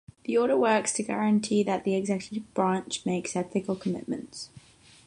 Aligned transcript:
The 0.23 0.35
order 0.35 0.57
works 0.57 0.93
to 0.93 1.03
guarantee 1.03 1.61
that 1.61 1.83
the 1.83 1.93
Executive 1.95 2.51
Branch 2.55 3.05
makes 3.05 3.35
ethical 3.35 3.75
commitments. 3.75 4.49